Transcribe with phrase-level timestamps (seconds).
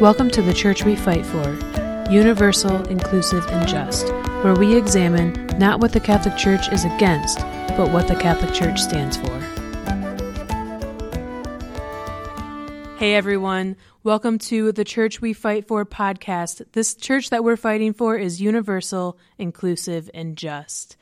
[0.00, 1.58] Welcome to the Church We Fight For,
[2.10, 4.10] universal, inclusive, and just,
[4.44, 7.38] where we examine not what the Catholic Church is against,
[7.78, 9.38] but what the Catholic Church stands for.
[12.98, 16.62] Hey everyone, welcome to the Church We Fight For podcast.
[16.72, 20.98] This church that we're fighting for is universal, inclusive, and just.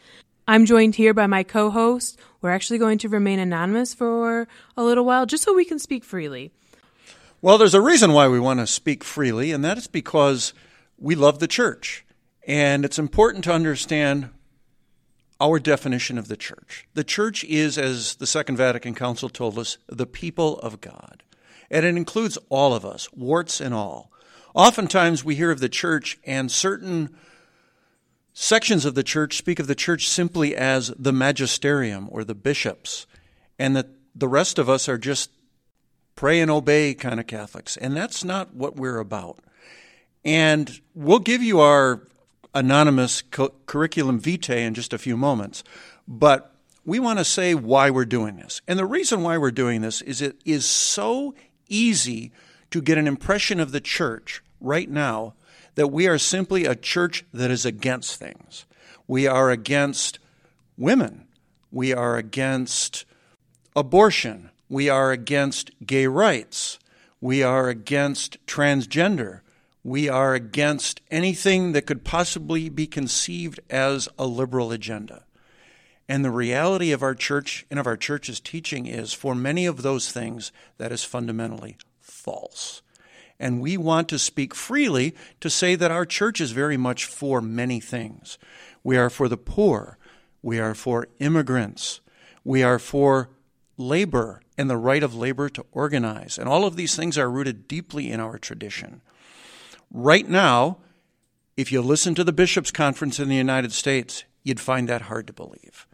[0.47, 2.17] I'm joined here by my co host.
[2.41, 6.05] We're actually going to remain anonymous for a little while just so we can speak
[6.05, 6.53] freely.
[7.45, 10.55] Well, there's a reason why we want to speak freely, and that is because
[10.97, 12.03] we love the church.
[12.49, 14.31] And it's important to understand
[15.39, 16.89] our definition of the church.
[16.95, 21.23] The church is, as the Second Vatican Council told us, the people of God.
[21.71, 24.11] And it includes all of us, warts and all.
[24.55, 27.15] Oftentimes we hear of the church, and certain
[28.33, 33.07] sections of the church speak of the church simply as the magisterium or the bishops,
[33.59, 35.29] and that the rest of us are just
[36.17, 37.77] pray and obey kind of Catholics.
[37.77, 39.39] And that's not what we're about.
[40.25, 42.07] And we'll give you our
[42.55, 45.65] anonymous cu- curriculum vitae in just a few moments.
[46.07, 46.55] But
[46.85, 48.61] we want to say why we're doing this.
[48.69, 51.35] And the reason why we're doing this is it is so
[51.69, 52.33] easy
[52.71, 55.35] to get an impression of the church right now
[55.75, 58.67] that we are simply a church that is against things.
[59.07, 60.19] We are against
[60.77, 61.27] women.
[61.71, 63.05] We are against
[63.75, 64.51] abortion.
[64.69, 66.79] We are against gay rights.
[67.21, 69.41] We are against transgender.
[69.83, 75.25] We are against anything that could possibly be conceived as a liberal agenda.
[76.09, 79.83] And the reality of our church and of our church's teaching is for many of
[79.83, 82.83] those things, that is fundamentally false.
[83.39, 87.41] And we want to speak freely to say that our church is very much for
[87.41, 88.39] many things.
[88.83, 89.99] We are for the poor.
[90.43, 92.01] We are for immigrants.
[92.45, 93.31] We are for
[93.77, 96.39] labor and the right of labor to organize.
[96.39, 99.01] And all of these things are rooted deeply in our tradition.
[99.93, 100.79] Right now,
[101.57, 105.27] if you listen to the bishops' conference in the United States, you'd find that hard
[105.27, 105.87] to believe.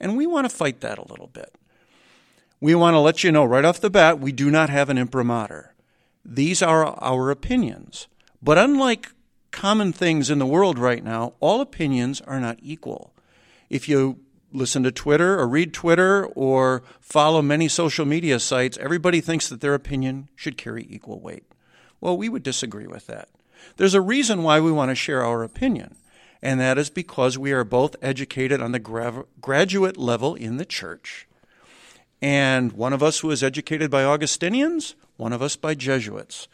[0.00, 1.54] And we want to fight that a little bit.
[2.60, 4.98] We want to let you know right off the bat we do not have an
[4.98, 5.74] imprimatur.
[6.24, 8.08] These are our opinions.
[8.42, 9.12] But unlike
[9.50, 13.12] common things in the world right now, all opinions are not equal.
[13.70, 14.20] If you
[14.54, 19.60] listen to Twitter or read Twitter or follow many social media sites, everybody thinks that
[19.60, 21.44] their opinion should carry equal weight.
[22.00, 23.28] Well, we would disagree with that.
[23.76, 25.96] There's a reason why we want to share our opinion,
[26.40, 30.66] and that is because we are both educated on the gra- graduate level in the
[30.66, 31.26] church.
[32.22, 36.48] And one of us was educated by Augustinians, one of us by Jesuits.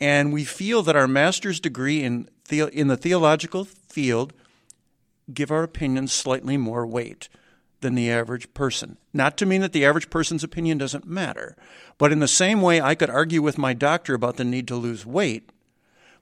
[0.00, 4.32] And we feel that our master's degree in, the- in the theological field
[5.32, 7.28] give our opinions slightly more weight
[7.80, 8.96] than the average person.
[9.12, 11.56] Not to mean that the average person's opinion doesn't matter,
[11.98, 14.76] but in the same way I could argue with my doctor about the need to
[14.76, 15.50] lose weight,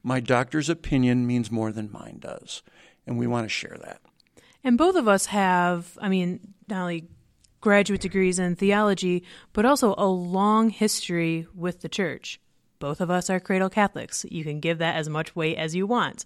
[0.02, 2.62] my doctor's opinion means more than mine does.
[3.06, 4.00] And we want to share that.
[4.64, 7.08] And both of us have, I mean, not only
[7.60, 12.40] graduate degrees in theology, but also a long history with the church.
[12.78, 14.26] Both of us are cradle Catholics.
[14.28, 16.24] You can give that as much weight as you want.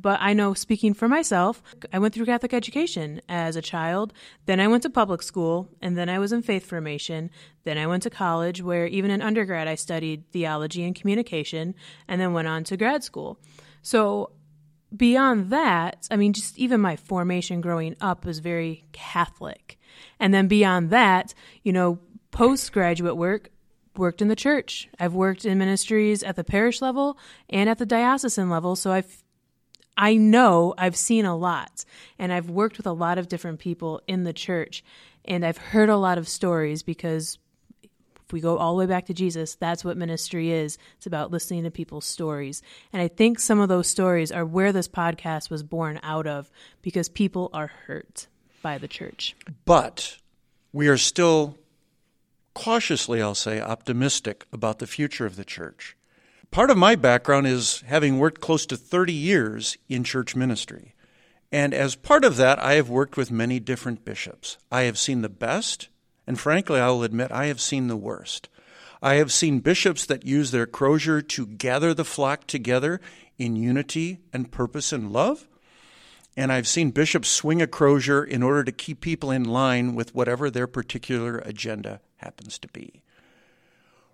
[0.00, 1.62] But I know, speaking for myself,
[1.92, 4.14] I went through Catholic education as a child.
[4.46, 7.30] Then I went to public school, and then I was in faith formation.
[7.64, 11.74] Then I went to college, where even in undergrad I studied theology and communication,
[12.08, 13.38] and then went on to grad school.
[13.82, 14.30] So
[14.96, 19.78] beyond that, I mean, just even my formation growing up was very Catholic.
[20.18, 21.98] And then beyond that, you know,
[22.30, 23.50] postgraduate work,
[23.96, 24.88] worked in the church.
[24.98, 27.18] I've worked in ministries at the parish level
[27.50, 29.22] and at the diocesan level, so I've
[29.96, 31.84] I know I've seen a lot
[32.18, 34.82] and I've worked with a lot of different people in the church
[35.24, 37.38] and I've heard a lot of stories because
[37.82, 40.78] if we go all the way back to Jesus, that's what ministry is.
[40.96, 42.62] It's about listening to people's stories.
[42.92, 46.50] And I think some of those stories are where this podcast was born out of
[46.80, 48.28] because people are hurt
[48.62, 49.34] by the church.
[49.64, 50.18] But
[50.72, 51.58] we are still
[52.54, 55.96] cautiously, I'll say, optimistic about the future of the church
[56.50, 60.94] part of my background is having worked close to 30 years in church ministry.
[61.52, 64.56] And as part of that, I have worked with many different bishops.
[64.70, 65.88] I have seen the best,
[66.26, 68.48] and frankly, I will admit, I have seen the worst.
[69.02, 73.00] I have seen bishops that use their crozier to gather the flock together
[73.38, 75.48] in unity and purpose and love.
[76.36, 80.14] And I've seen bishops swing a crozier in order to keep people in line with
[80.14, 83.02] whatever their particular agenda happens to be.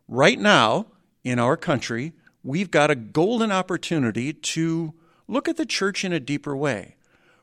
[0.09, 0.87] Right now,
[1.25, 2.13] in our country,
[2.47, 4.95] we've got a golden opportunity to
[5.27, 6.95] look at the church in a deeper way.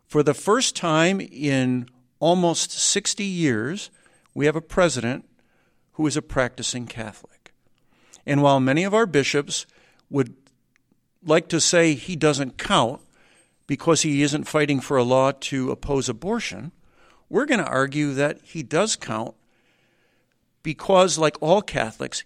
[0.07, 1.89] For the first time in
[2.21, 3.91] almost 60 years,
[4.33, 5.25] we have a president
[5.94, 7.53] who is a practicing Catholic.
[8.25, 9.65] And while many of our bishops
[10.09, 10.35] would
[11.25, 13.01] like to say he doesn't count
[13.67, 16.71] because he isn't fighting for a law to oppose abortion.
[17.29, 19.35] We're going to argue that he does count
[20.61, 22.23] because, like all Catholics,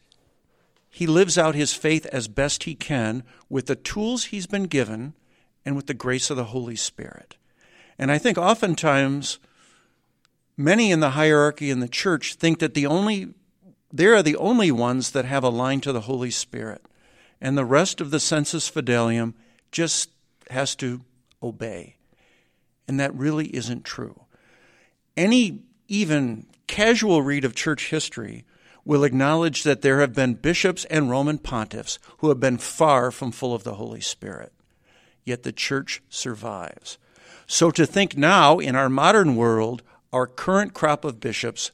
[0.89, 5.13] he lives out his faith as best he can with the tools he's been given
[5.65, 7.37] and with the grace of the Holy Spirit.
[7.99, 9.39] And I think oftentimes
[10.55, 13.33] many in the hierarchy in the church think that the only
[13.91, 16.83] they are the only ones that have a line to the Holy Spirit.
[17.39, 19.33] And the rest of the sensus fidelium
[19.71, 20.09] just
[20.49, 21.01] has to
[21.41, 21.95] obey.
[22.87, 24.25] And that really isn't true.
[25.15, 28.45] Any even casual read of church history
[28.87, 33.31] will acknowledge that there have been bishops and Roman pontiffs who have been far from
[33.31, 34.51] full of the Holy Spirit.
[35.23, 36.97] Yet the church survives.
[37.45, 41.71] So to think now in our modern world, our current crop of bishops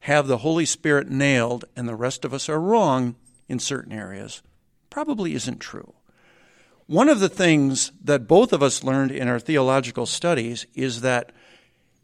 [0.00, 3.16] have the Holy Spirit nailed and the rest of us are wrong
[3.48, 4.42] in certain areas
[4.94, 5.92] probably isn't true.
[6.86, 11.32] One of the things that both of us learned in our theological studies is that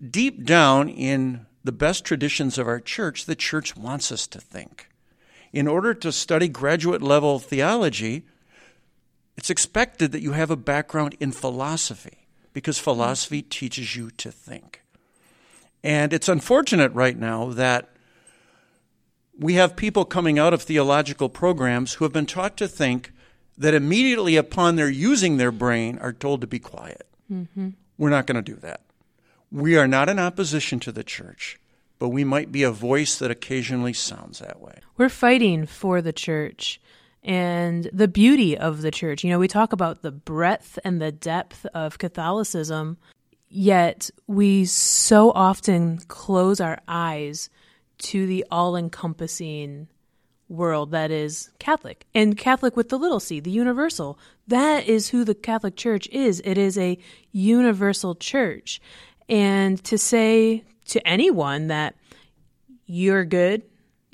[0.05, 4.89] deep down in the best traditions of our church, the church wants us to think.
[5.53, 8.25] In order to study graduate level theology,
[9.37, 14.83] it's expected that you have a background in philosophy because philosophy teaches you to think.
[15.83, 17.91] And it's unfortunate right now that
[19.39, 23.12] we have people coming out of theological programs who have been taught to think
[23.57, 27.07] that immediately upon their using their brain are told to be quiet.
[27.33, 27.71] Mm-hmm.
[27.97, 28.83] We're not going to do that.
[29.52, 31.58] We are not in opposition to the church,
[31.99, 34.79] but we might be a voice that occasionally sounds that way.
[34.97, 36.81] We're fighting for the church
[37.23, 39.25] and the beauty of the church.
[39.25, 42.97] You know, we talk about the breadth and the depth of Catholicism,
[43.52, 47.50] Yet we so often close our eyes
[47.99, 49.88] to the all encompassing
[50.49, 54.20] world that is Catholic and Catholic with the little c, the universal.
[54.47, 56.41] That is who the Catholic Church is.
[56.44, 56.97] It is a
[57.32, 58.81] universal church.
[59.31, 61.94] And to say to anyone that
[62.87, 63.62] you're good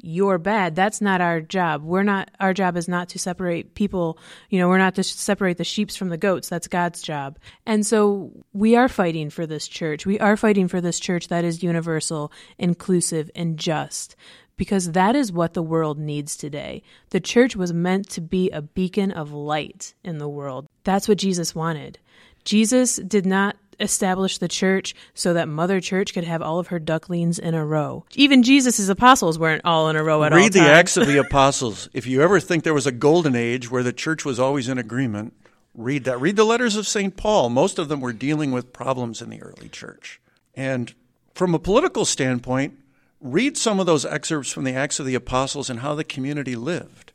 [0.06, 0.76] you're bad.
[0.76, 1.82] That's not our job.
[1.82, 4.18] We're not, our job is not to separate people.
[4.50, 6.48] You know, we're not to separate the sheeps from the goats.
[6.48, 7.38] That's God's job.
[7.66, 10.06] And so we are fighting for this church.
[10.06, 14.14] We are fighting for this church that is universal, inclusive, and just.
[14.56, 16.82] Because that is what the world needs today.
[17.10, 20.66] The church was meant to be a beacon of light in the world.
[20.84, 21.98] That's what Jesus wanted.
[22.44, 26.78] Jesus did not establish the church so that Mother Church could have all of her
[26.78, 28.04] ducklings in a row.
[28.14, 30.42] Even Jesus' apostles weren't all in a row at Read all.
[30.44, 31.88] Read the Acts of the Apostles.
[31.92, 34.78] If you ever think there was a golden age where the church was always in
[34.78, 35.34] agreement,
[35.74, 36.20] read that.
[36.20, 37.16] Read the letters of St.
[37.16, 37.50] Paul.
[37.50, 40.20] Most of them were dealing with problems in the early church.
[40.54, 40.94] And
[41.34, 42.78] from a political standpoint,
[43.20, 46.56] read some of those excerpts from the Acts of the Apostles and how the community
[46.56, 47.12] lived.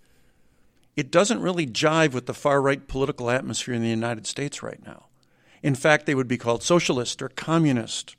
[0.96, 4.84] It doesn't really jive with the far right political atmosphere in the United States right
[4.86, 5.06] now.
[5.64, 8.16] In fact, they would be called socialist or communist.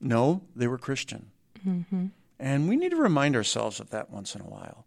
[0.00, 1.30] No, they were Christian.
[1.66, 2.06] Mm-hmm.
[2.38, 4.84] And we need to remind ourselves of that once in a while.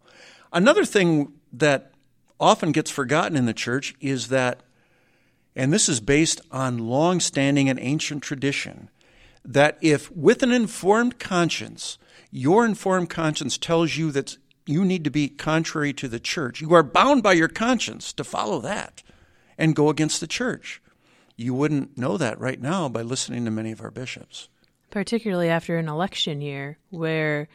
[0.53, 1.91] Another thing that
[2.39, 4.61] often gets forgotten in the church is that,
[5.55, 8.89] and this is based on long standing and ancient tradition,
[9.43, 11.97] that if with an informed conscience,
[12.29, 16.73] your informed conscience tells you that you need to be contrary to the church, you
[16.73, 19.01] are bound by your conscience to follow that
[19.57, 20.81] and go against the church.
[21.37, 24.49] You wouldn't know that right now by listening to many of our bishops.
[24.89, 27.47] Particularly after an election year where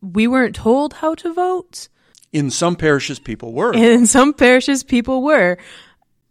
[0.00, 1.88] we weren't told how to vote.
[2.32, 3.72] In some parishes, people were.
[3.74, 5.58] In some parishes, people were.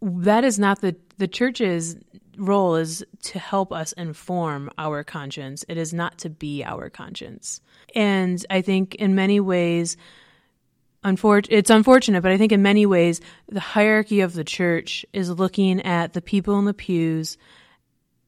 [0.01, 1.97] That is not the, the church's
[2.37, 5.65] role is to help us inform our conscience.
[5.67, 7.61] It is not to be our conscience.
[7.93, 9.97] And I think in many ways,
[11.03, 15.31] Unfor- it's unfortunate, but I think in many ways the hierarchy of the church is
[15.31, 17.37] looking at the people in the pews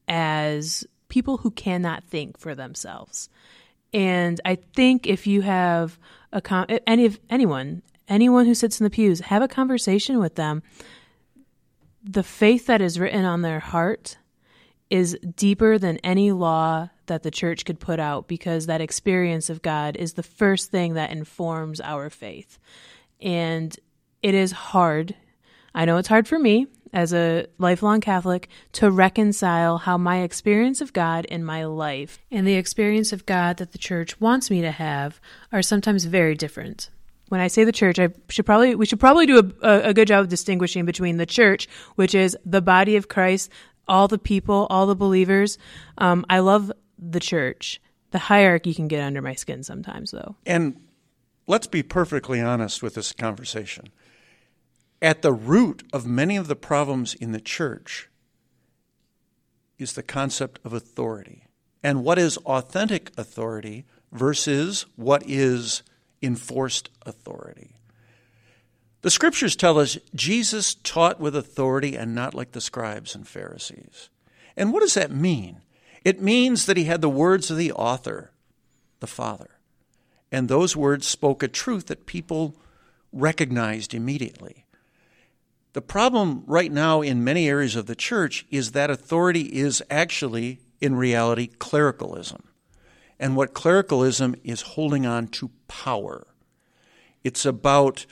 [0.08, 3.28] as people who cannot think for themselves.
[3.92, 5.98] And I think if you have
[6.32, 6.42] a
[6.88, 10.64] any of anyone, anyone who sits in the pews, have a conversation with them.
[12.02, 14.16] The faith that is written on their heart
[14.90, 19.62] is deeper than any law that the church could put out because that experience of
[19.62, 22.58] God is the first thing that informs our faith.
[23.20, 23.76] And
[24.22, 25.14] it is hard.
[25.74, 30.80] I know it's hard for me as a lifelong Catholic to reconcile how my experience
[30.80, 34.62] of God in my life and the experience of God that the church wants me
[34.62, 35.20] to have
[35.52, 36.88] are sometimes very different.
[37.28, 40.08] When I say the church, I should probably we should probably do a, a good
[40.08, 43.50] job of distinguishing between the church, which is the body of Christ,
[43.88, 45.58] all the people, all the believers.
[45.98, 47.80] Um, I love the church.
[48.10, 50.36] The hierarchy can get under my skin sometimes, though.
[50.46, 50.80] And
[51.46, 53.88] let's be perfectly honest with this conversation.
[55.02, 58.08] at the root of many of the problems in the church
[59.78, 61.46] is the concept of authority.
[61.82, 65.82] And what is authentic authority versus what is
[66.22, 67.76] enforced authority.
[69.04, 74.08] The scriptures tell us Jesus taught with authority and not like the scribes and Pharisees.
[74.56, 75.60] And what does that mean?
[76.06, 78.32] It means that he had the words of the author,
[79.00, 79.58] the Father.
[80.32, 82.56] And those words spoke a truth that people
[83.12, 84.64] recognized immediately.
[85.74, 90.60] The problem right now in many areas of the church is that authority is actually,
[90.80, 92.44] in reality, clericalism.
[93.20, 96.26] And what clericalism is holding on to power.
[97.22, 98.06] It's about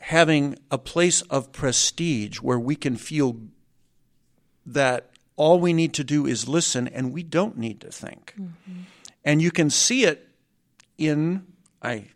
[0.00, 3.36] having a place of prestige where we can feel
[4.64, 8.34] that all we need to do is listen and we don't need to think.
[8.38, 8.80] Mm-hmm.
[9.24, 10.28] And you can see it
[10.96, 11.46] in,
[11.82, 12.06] I,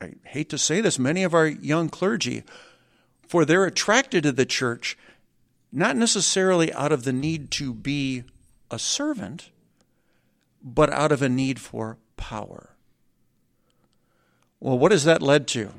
[0.00, 2.44] I hate to say this, many of our young clergy
[3.26, 4.98] for they're attracted to the church
[5.72, 8.22] not necessarily out of the need to be
[8.70, 9.50] a servant,
[10.62, 12.70] but out of a need for power.
[14.60, 15.72] Well, what has that led to?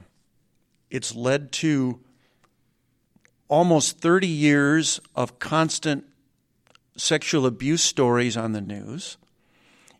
[0.96, 2.00] It's led to
[3.50, 6.06] almost 30 years of constant
[6.96, 9.18] sexual abuse stories on the news.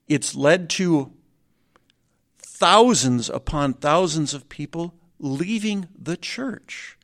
[0.08, 1.12] It's led to
[2.38, 6.98] thousands upon thousands of people leaving the church.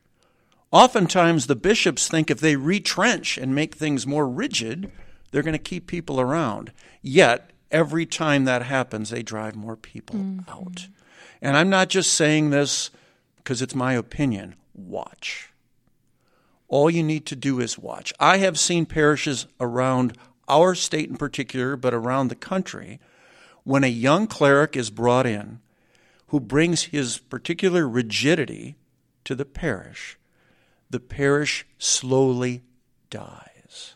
[0.71, 4.89] Oftentimes, the bishops think if they retrench and make things more rigid,
[5.31, 6.71] they're going to keep people around.
[7.01, 10.49] Yet, every time that happens, they drive more people mm-hmm.
[10.49, 10.87] out.
[11.41, 12.89] And I'm not just saying this
[13.43, 14.55] because it's my opinion.
[14.73, 15.49] Watch.
[16.67, 18.13] All you need to do is watch.
[18.19, 20.17] I have seen parishes around
[20.47, 22.99] our state in particular, but around the country,
[23.63, 25.59] when a young cleric is brought in
[26.27, 28.77] who brings his particular rigidity
[29.25, 30.17] to the parish
[30.91, 32.63] the parish slowly
[33.09, 33.95] dies.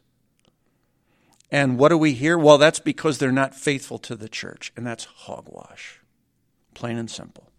[1.51, 2.37] And what do we hear?
[2.37, 6.01] Well, that's because they're not faithful to the church, and that's hogwash,
[6.73, 7.51] plain and simple.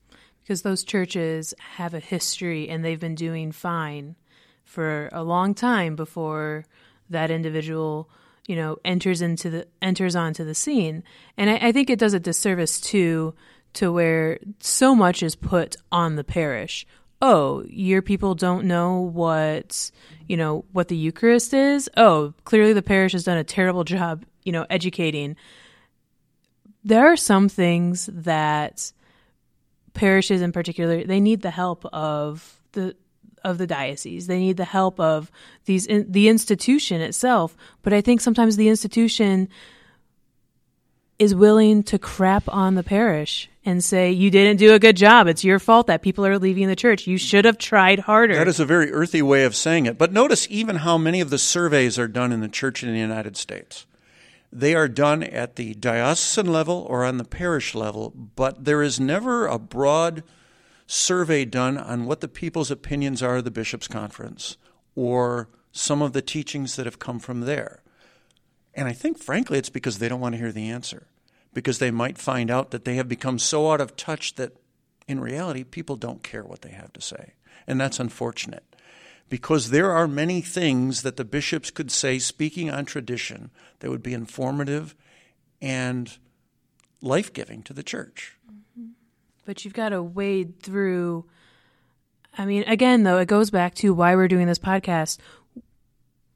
[0.47, 4.15] Because those churches have a history and they've been doing fine
[4.62, 6.65] for a long time before
[7.11, 8.09] that individual
[8.47, 11.03] you know enters into the enters onto the scene
[11.37, 13.35] and I, I, think it does a disservice too
[13.75, 16.87] to where so much is put on the parish
[17.23, 19.91] oh, your people don't know what,
[20.29, 21.88] you know, what the Eucharist is.
[21.97, 25.37] Oh, clearly the parish has done a terrible job, you know, educating.
[26.85, 28.93] There are some things that
[29.97, 32.95] parishes in particular, they need the help of the
[33.43, 34.26] of the diocese.
[34.26, 35.31] They need the help of
[35.65, 39.49] these in, the institution itself, but I think sometimes the institution
[41.19, 45.26] is willing to crap on the parish and say, You didn't do a good job.
[45.26, 47.07] It's your fault that people are leaving the church.
[47.07, 48.35] You should have tried harder.
[48.35, 49.99] That is a very earthy way of saying it.
[49.99, 52.99] But notice even how many of the surveys are done in the church in the
[52.99, 53.87] United States.
[54.53, 59.00] They are done at the diocesan level or on the parish level, but there is
[59.00, 60.23] never a broad
[60.87, 64.57] survey done on what the people's opinions are of the bishop's conference
[64.95, 67.83] or some of the teachings that have come from there.
[68.75, 71.07] And I think, frankly, it's because they don't want to hear the answer,
[71.53, 74.53] because they might find out that they have become so out of touch that
[75.09, 77.35] in reality, people don't care what they have to say.
[77.67, 78.75] And that's unfortunate,
[79.28, 84.02] because there are many things that the bishops could say, speaking on tradition, that would
[84.02, 84.95] be informative
[85.61, 86.18] and
[87.02, 88.37] life giving to the church.
[88.50, 88.90] Mm-hmm.
[89.45, 91.25] But you've got to wade through.
[92.38, 95.18] I mean, again, though, it goes back to why we're doing this podcast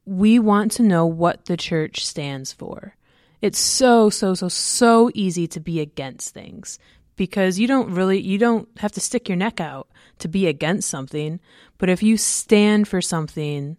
[0.05, 2.95] we want to know what the church stands for.
[3.41, 6.79] It's so, so, so, so easy to be against things
[7.15, 9.87] because you don't really, you don't have to stick your neck out
[10.19, 11.39] to be against something.
[11.77, 13.77] But if you stand for something,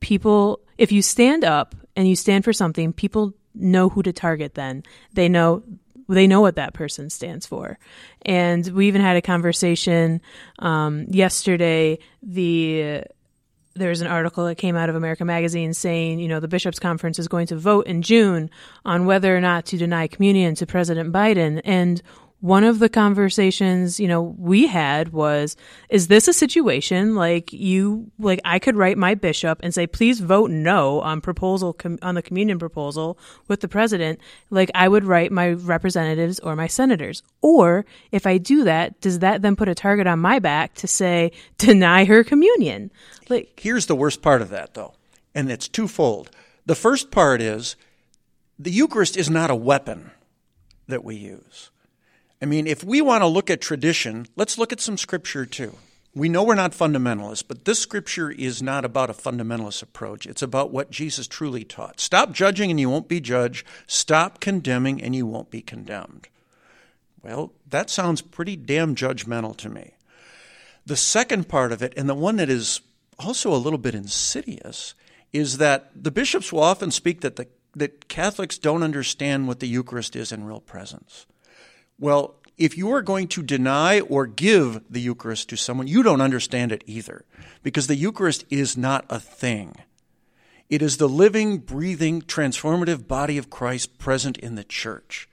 [0.00, 4.54] people, if you stand up and you stand for something, people know who to target
[4.54, 4.82] then.
[5.12, 5.62] They know
[6.08, 7.78] they know what that person stands for.
[8.22, 10.20] And we even had a conversation
[10.58, 12.00] um, yesterday.
[12.22, 13.04] The
[13.74, 17.18] there's an article that came out of America Magazine saying, you know, the Bishops' Conference
[17.20, 18.50] is going to vote in June
[18.84, 21.60] on whether or not to deny communion to President Biden.
[21.64, 22.02] And
[22.40, 25.56] one of the conversations, you know, we had was,
[25.90, 30.20] is this a situation like you, like I could write my bishop and say, please
[30.20, 33.18] vote no on proposal, com- on the communion proposal
[33.48, 34.20] with the president.
[34.48, 37.22] Like I would write my representatives or my senators.
[37.42, 40.86] Or if I do that, does that then put a target on my back to
[40.86, 42.90] say, deny her communion?
[43.28, 44.94] Like, here's the worst part of that though,
[45.34, 46.30] and it's twofold.
[46.64, 47.76] The first part is
[48.58, 50.10] the Eucharist is not a weapon
[50.88, 51.70] that we use.
[52.42, 55.76] I mean, if we want to look at tradition, let's look at some scripture too.
[56.14, 60.26] we know we're not fundamentalists, but this scripture is not about a fundamentalist approach.
[60.26, 62.00] It's about what Jesus truly taught.
[62.00, 63.66] Stop judging and you won't be judged.
[63.86, 66.28] Stop condemning and you won't be condemned.
[67.22, 69.94] Well, that sounds pretty damn judgmental to me.
[70.86, 72.80] The second part of it, and the one that is
[73.18, 74.94] also a little bit insidious,
[75.32, 79.68] is that the bishops will often speak that the that Catholics don't understand what the
[79.68, 81.26] Eucharist is in real presence.
[82.00, 86.20] Well, if you are going to deny or give the Eucharist to someone, you don't
[86.20, 87.24] understand it either,
[87.62, 89.76] because the Eucharist is not a thing.
[90.70, 95.28] It is the living, breathing, transformative body of Christ present in the church.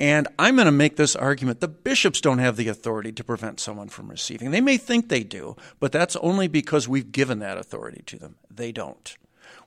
[0.00, 1.60] And I'm going to make this argument.
[1.60, 4.50] The bishops don't have the authority to prevent someone from receiving.
[4.50, 8.36] They may think they do, but that's only because we've given that authority to them.
[8.50, 9.16] They don't.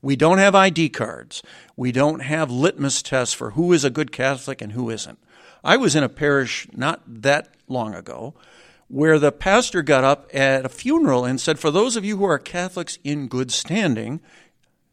[0.02, 1.44] We don't have ID cards.
[1.76, 5.20] We don't have litmus tests for who is a good Catholic and who isn't.
[5.64, 8.34] I was in a parish not that long ago
[8.88, 12.26] where the pastor got up at a funeral and said, For those of you who
[12.26, 14.20] are Catholics in good standing,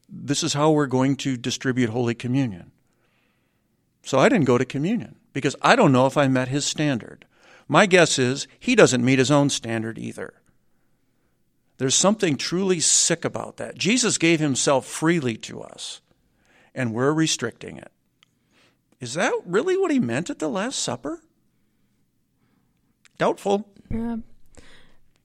[0.09, 2.71] this is how we're going to distribute Holy Communion.
[4.03, 7.27] So I didn't go to communion because I don't know if I met his standard.
[7.67, 10.33] My guess is he doesn't meet his own standard either.
[11.77, 13.77] There's something truly sick about that.
[13.77, 16.01] Jesus gave himself freely to us,
[16.75, 17.93] and we're restricting it.
[19.01, 21.21] Is that really what he meant at the Last Supper?
[23.17, 23.69] Doubtful.
[23.91, 24.17] Yeah.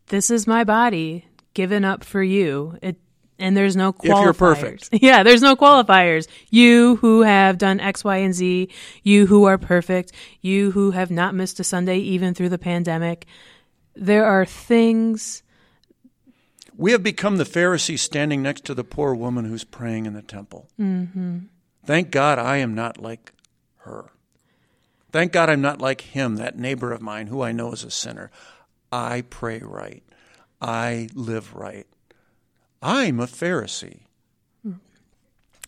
[0.08, 2.78] This is my body given up for you.
[2.82, 2.98] It
[3.40, 4.04] and there's no qualifiers.
[4.04, 4.90] If you're perfect.
[5.02, 6.28] Yeah, there's no qualifiers.
[6.50, 8.70] You who have done X, Y, and Z,
[9.02, 10.12] you who are perfect,
[10.42, 13.26] you who have not missed a Sunday even through the pandemic.
[13.96, 15.44] There are things.
[16.78, 20.22] We have become the Pharisee standing next to the poor woman who's praying in the
[20.22, 20.70] temple.
[20.80, 21.40] Mm-hmm.
[21.86, 23.34] Thank God I am not like
[23.84, 24.06] her.
[25.12, 27.92] Thank God I'm not like him, that neighbor of mine who I know is a
[27.92, 28.32] sinner.
[28.92, 30.04] I pray right.
[30.62, 31.86] I live right.
[32.82, 34.02] I'm a Pharisee.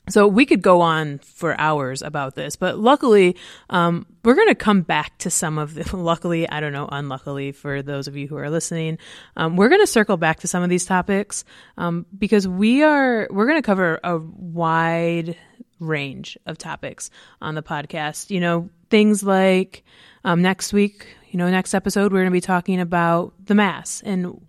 [0.08, 3.36] So we could go on for hours about this, but luckily,
[3.71, 5.95] um, we're going to come back to some of the.
[6.06, 6.88] Luckily, I don't know.
[6.91, 8.99] Unluckily, for those of you who are listening,
[9.36, 11.43] um, we're going to circle back to some of these topics
[11.78, 15.38] um, because we are we're going to cover a wide
[15.80, 17.10] range of topics
[17.42, 18.30] on the podcast.
[18.30, 19.84] You know, things like
[20.24, 24.02] um, next week, you know, next episode, we're going to be talking about the Mass
[24.06, 24.42] and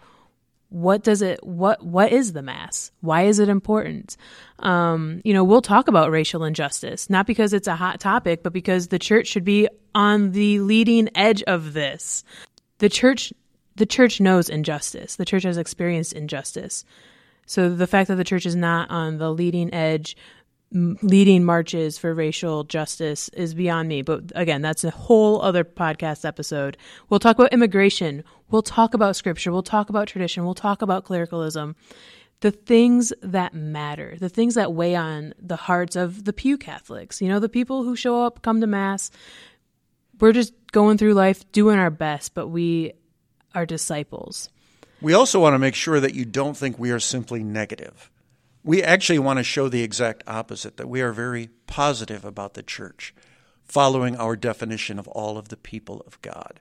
[0.68, 2.90] what does it what what is the mass?
[3.00, 4.16] Why is it important?
[4.58, 8.52] Um, you know we'll talk about racial injustice not because it's a hot topic but
[8.52, 12.24] because the church should be on the leading edge of this.
[12.78, 13.32] The church
[13.76, 15.16] the church knows injustice.
[15.16, 16.84] The church has experienced injustice.
[17.46, 20.16] So the fact that the church is not on the leading edge
[20.72, 24.02] leading marches for racial justice is beyond me.
[24.02, 26.76] But again, that's a whole other podcast episode.
[27.08, 28.24] We'll talk about immigration.
[28.50, 29.52] We'll talk about scripture.
[29.52, 30.44] We'll talk about tradition.
[30.44, 31.76] We'll talk about clericalism.
[32.40, 37.22] The things that matter, the things that weigh on the hearts of the Pew Catholics,
[37.22, 39.10] you know, the people who show up, come to Mass.
[40.20, 42.92] We're just going through life doing our best, but we
[43.54, 44.50] are disciples.
[45.00, 48.10] We also want to make sure that you don't think we are simply negative
[48.66, 52.64] we actually want to show the exact opposite that we are very positive about the
[52.64, 53.14] church,
[53.62, 56.58] following our definition of all of the people of God.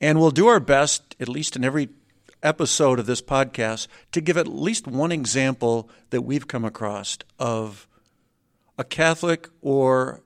[0.00, 1.88] And we'll do our best, at least in every
[2.40, 7.88] episode of this podcast, to give at least one example that we've come across of
[8.78, 10.22] a Catholic or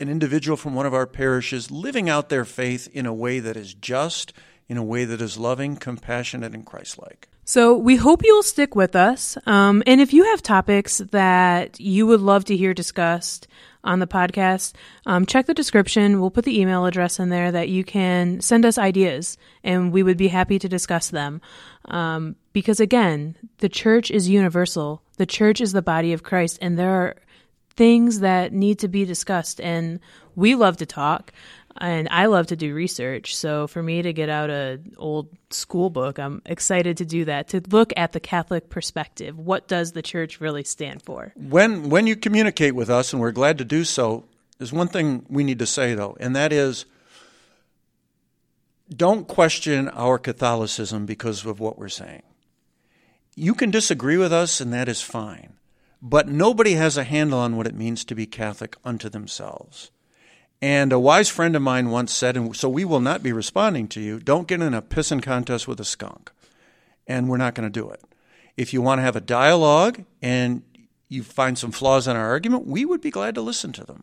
[0.00, 3.58] an individual from one of our parishes living out their faith in a way that
[3.58, 4.32] is just,
[4.70, 7.28] in a way that is loving, compassionate, and Christ like.
[7.48, 9.38] So we hope you'll stick with us.
[9.46, 13.48] Um, and if you have topics that you would love to hear discussed
[13.82, 14.74] on the podcast,
[15.06, 16.20] um, check the description.
[16.20, 20.02] We'll put the email address in there that you can send us ideas, and we
[20.02, 21.40] would be happy to discuss them.
[21.86, 25.00] Um, because again, the church is universal.
[25.16, 27.16] The church is the body of Christ, and there are
[27.76, 29.58] things that need to be discussed.
[29.58, 30.00] And
[30.36, 31.32] we love to talk
[31.80, 33.34] and I love to do research.
[33.36, 37.48] So for me to get out an old school book, I'm excited to do that
[37.48, 39.38] to look at the Catholic perspective.
[39.38, 41.32] What does the church really stand for?
[41.36, 44.24] When when you communicate with us, and we're glad to do so,
[44.58, 46.84] there's one thing we need to say though, and that is
[48.94, 52.22] don't question our Catholicism because of what we're saying.
[53.34, 55.54] You can disagree with us, and that is fine.
[56.00, 59.90] But nobody has a handle on what it means to be Catholic unto themselves.
[60.60, 63.86] And a wise friend of mine once said, and so we will not be responding
[63.88, 66.32] to you, don't get in a pissing contest with a skunk.
[67.06, 68.02] And we're not going to do it.
[68.56, 70.62] If you want to have a dialogue and
[71.08, 74.02] you find some flaws in our argument, we would be glad to listen to them.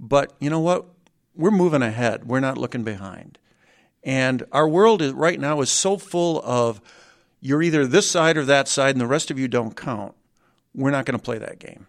[0.00, 0.86] But you know what?
[1.34, 2.26] We're moving ahead.
[2.26, 3.38] We're not looking behind.
[4.02, 6.80] And our world is, right now is so full of
[7.40, 10.14] you're either this side or that side, and the rest of you don't count.
[10.74, 11.86] We're not going to play that game.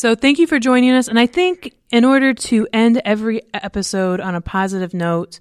[0.00, 1.08] So thank you for joining us.
[1.08, 5.40] And I think in order to end every episode on a positive note,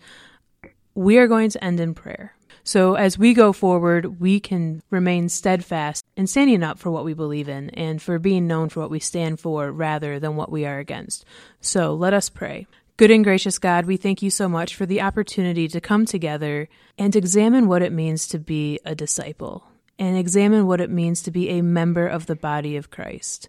[0.93, 2.35] we are going to end in prayer.
[2.65, 7.13] So as we go forward, we can remain steadfast in standing up for what we
[7.13, 10.65] believe in and for being known for what we stand for rather than what we
[10.65, 11.23] are against.
[11.61, 12.67] So let us pray.
[12.97, 16.67] Good and gracious God, we thank you so much for the opportunity to come together
[16.97, 19.63] and examine what it means to be a disciple
[19.97, 23.47] and examine what it means to be a member of the body of Christ.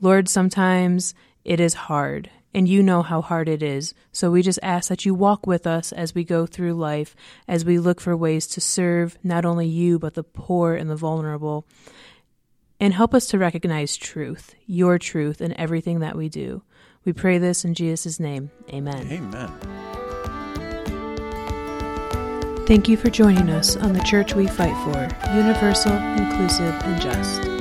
[0.00, 3.94] Lord, sometimes it is hard, and you know how hard it is.
[4.12, 7.16] So we just ask that you walk with us as we go through life,
[7.48, 10.96] as we look for ways to serve not only you, but the poor and the
[10.96, 11.66] vulnerable.
[12.78, 16.62] And help us to recognize truth, your truth, in everything that we do.
[17.04, 18.52] We pray this in Jesus' name.
[18.70, 19.08] Amen.
[19.10, 19.52] Amen.
[22.66, 27.57] Thank you for joining us on The Church We Fight For, universal, inclusive, and just.